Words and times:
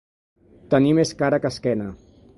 Tenir 0.71 0.95
més 1.01 1.13
cara 1.21 1.41
que 1.45 1.53
esquena. 1.57 1.91